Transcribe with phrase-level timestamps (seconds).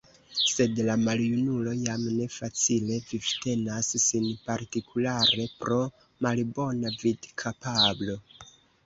[0.51, 5.79] Sed la maljunulo jam ne facile vivtenas sin partikulare pro
[6.29, 8.17] malbona vidkapablo.